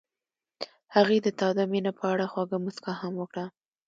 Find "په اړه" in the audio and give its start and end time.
1.99-2.25